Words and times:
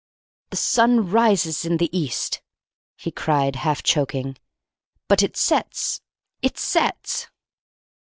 "The 0.49 0.57
sun 0.57 1.11
rises 1.11 1.63
in 1.63 1.77
the 1.77 1.95
East," 1.95 2.41
he 2.97 3.11
cried, 3.11 3.57
half 3.57 3.83
choking, 3.83 4.35
"but 5.07 5.21
it 5.21 5.37
sets 5.37 6.01
it 6.41 6.57
sets!" 6.57 7.27